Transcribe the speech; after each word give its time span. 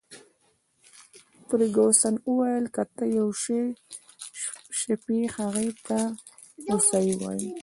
فرګوسن 1.47 2.15
وویل: 2.21 2.65
که 2.75 2.83
ته 2.95 3.03
یو 3.17 3.29
څو 3.41 3.57
شپې 4.79 5.19
هغې 5.35 5.69
ته 5.85 5.99
د 6.63 6.65
هوسایۍ 6.69 7.11
وواېې. 7.15 7.49